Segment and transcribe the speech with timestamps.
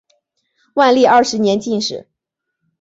[0.73, 2.09] 万历二十年进士。